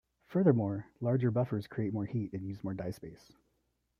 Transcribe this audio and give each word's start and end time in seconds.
Furthermore, 0.25 0.87
larger 0.99 1.29
buffers 1.29 1.67
create 1.67 1.93
more 1.93 2.07
heat 2.07 2.33
and 2.33 2.43
use 2.43 2.63
more 2.63 2.73
die 2.73 2.89
space. 2.89 3.37